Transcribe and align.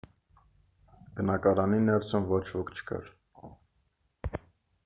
բնակարանի 1.19 1.79
ներսում 1.89 2.25
ոչ 2.33 2.41
ոք 2.57 2.75
չկար 2.79 3.13